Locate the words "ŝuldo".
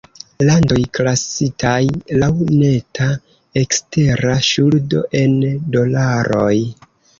4.49-5.07